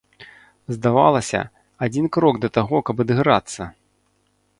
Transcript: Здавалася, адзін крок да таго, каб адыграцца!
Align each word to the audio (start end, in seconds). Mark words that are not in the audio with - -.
Здавалася, 0.75 1.41
адзін 1.87 2.05
крок 2.17 2.35
да 2.45 2.49
таго, 2.57 2.81
каб 2.87 2.95
адыграцца! 3.05 3.69